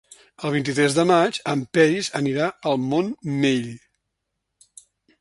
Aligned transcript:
El 0.47 0.53
vint-i-tres 0.53 0.95
de 0.99 1.05
maig 1.09 1.37
en 1.53 1.61
Peris 1.79 2.11
anirà 2.23 2.49
al 2.73 2.83
Montmell. 2.89 3.73